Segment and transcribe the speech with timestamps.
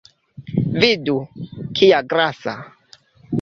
[0.83, 1.15] Vidu,
[1.81, 2.57] kia grasa!